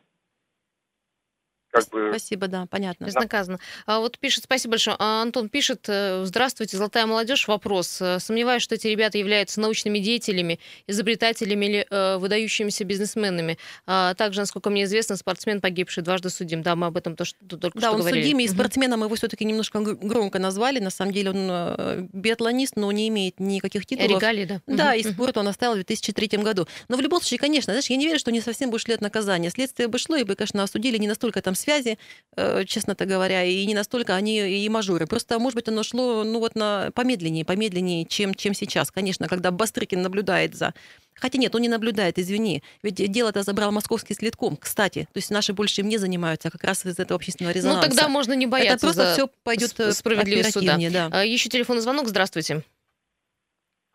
[1.73, 3.07] как бы Спасибо, да, понятно.
[3.07, 3.59] Безнаказанно.
[3.87, 4.97] А вот пишет, спасибо большое.
[4.99, 7.49] А, Антон пишет, э, здравствуйте, золотая молодежь.
[7.49, 7.99] Вопрос.
[8.01, 13.59] Э, Сомневаюсь, что эти ребята являются научными деятелями, изобретателями или э, выдающимися бизнесменами.
[13.87, 16.63] А также, насколько мне известно, спортсмен погибший дважды судим.
[16.63, 18.23] Да, мы об этом тоже только Да, что он говорили.
[18.23, 20.79] судим, и спортсменом его все-таки немножко гр- громко назвали.
[20.79, 24.11] На самом деле он э, биатлонист, но не имеет никаких титулов.
[24.11, 24.61] Регалии, да.
[24.67, 26.69] Да, и спорт он оставил в 2003 году.
[26.89, 29.01] Но в любом случае, конечно, знаешь, я не верю, что не совсем бы ушли от
[29.01, 29.49] наказания.
[29.51, 31.99] Следствие бы шло, и бы, конечно, осудили не настолько там связи,
[32.37, 35.07] э, честно-то говоря, и не настолько они и мажоры.
[35.07, 38.91] Просто, может быть, оно шло, ну вот, на помедленнее, помедленнее, чем, чем сейчас.
[38.91, 40.75] Конечно, когда Бастрыкин наблюдает за...
[41.15, 42.63] Хотя нет, он не наблюдает, извини.
[42.83, 45.09] Ведь дело-то забрал московский следком, кстати.
[45.13, 47.89] То есть наши больше им не занимаются, а как раз из этого общественного Ну, резонанса.
[47.89, 50.77] тогда можно не бояться Это просто за все пойдет с- справедливость суда.
[50.91, 51.09] да.
[51.13, 52.09] А, Еще телефонный звонок.
[52.09, 52.63] Здравствуйте.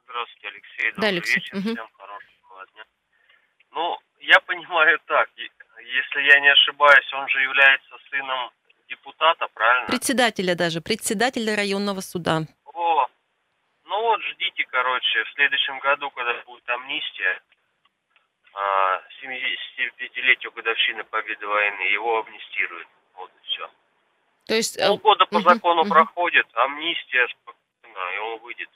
[0.05, 0.89] Здравствуйте, Алексей.
[0.91, 1.35] Да, Добрый Алексей.
[1.35, 1.55] вечер.
[1.57, 1.73] Мгм.
[1.73, 2.83] Всем хорошего дня.
[3.71, 5.27] Ну, я понимаю так.
[5.87, 8.51] Если я не ошибаюсь, он же является сыном
[8.89, 9.87] депутата, правильно?
[9.87, 12.41] Председателя даже, председателя районного суда.
[12.73, 13.07] О,
[13.85, 17.39] ну вот ждите, короче, в следующем году, когда будет амнистия,
[18.53, 22.87] а, 75-летию годовщины победы войны, его амнистируют.
[23.15, 23.69] Вот и все.
[24.47, 24.77] То есть...
[24.77, 25.89] э, Полгода по закону мгм.
[25.89, 28.69] проходит, амнистия, спокойно, и он выйдет.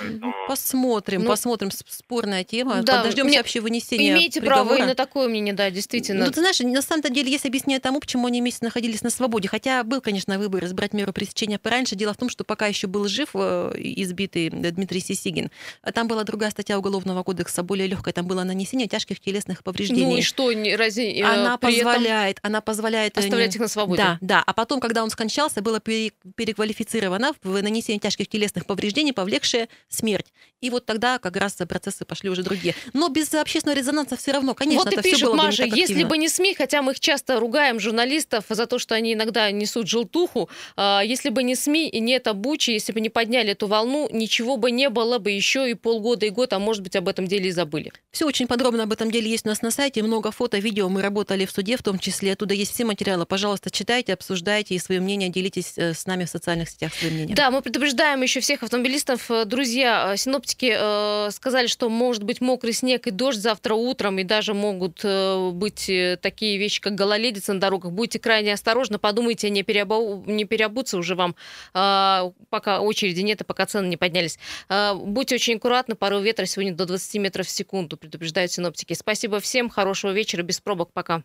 [0.00, 0.34] Поэтому...
[0.48, 1.70] Посмотрим, Ну, посмотрим.
[1.88, 2.82] Спорная тема.
[2.82, 4.86] да, Подождем мне- вообще вынесения Имеете право и приговора.
[4.88, 6.24] на такое мнение, да, действительно.
[6.26, 9.48] Ну, ты знаешь, на самом деле есть объяснение тому, почему они месяц находились на свободе.
[9.48, 11.94] Хотя был, конечно, выбор избрать меру пресечения пораньше.
[11.96, 15.50] Дело в том, что пока еще был жив э, избитый Дмитрий Сисигин,
[15.82, 18.12] а там была другая статья Уголовного кодекса, более легкая.
[18.14, 20.04] Там было нанесение тяжких телесных повреждений.
[20.04, 23.68] Ну и что, разве э, Она при этом позволяет, она позволяет оставлять не- их на
[23.68, 24.02] свободе?
[24.02, 24.42] Да, да.
[24.46, 30.26] А потом, когда он скончался, было пере- переквалифицировано в нанесение тяжких телесных повреждений, повлекшее смерть.
[30.60, 32.74] И вот тогда как раз процессы пошли уже другие.
[32.92, 35.76] Но без общественного резонанса все равно, конечно, вот это пишет было бы не Маша, так
[35.76, 39.50] если бы не СМИ, хотя мы их часто ругаем, журналистов, за то, что они иногда
[39.50, 43.52] несут желтуху, а, если бы не СМИ и не это Бучи, если бы не подняли
[43.52, 46.94] эту волну, ничего бы не было бы еще и полгода, и год, а может быть,
[46.94, 47.92] об этом деле и забыли.
[48.10, 51.00] Все очень подробно об этом деле есть у нас на сайте, много фото, видео, мы
[51.00, 55.00] работали в суде в том числе, оттуда есть все материалы, пожалуйста, читайте, обсуждайте и свое
[55.00, 57.34] мнение делитесь э, с нами в социальных сетях своим мнением.
[57.34, 59.30] Да, мы предупреждаем еще всех автомобилистов.
[59.30, 59.44] Э,
[59.80, 64.24] Друзья, э, синоптики э, сказали, что может быть мокрый снег и дождь завтра утром, и
[64.24, 67.90] даже могут э, быть такие вещи, как гололедица на дорогах.
[67.90, 71.34] Будьте крайне осторожны, подумайте, не, переобу- не переобуться уже вам,
[71.72, 74.38] э, пока очереди нет и пока цены не поднялись.
[74.68, 78.92] Э, Будьте очень аккуратны, порой ветра сегодня до 20 метров в секунду, предупреждают синоптики.
[78.92, 81.22] Спасибо всем, хорошего вечера, без пробок, пока.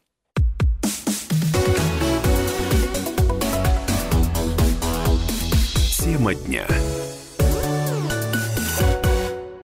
[5.99, 6.65] Тема дня.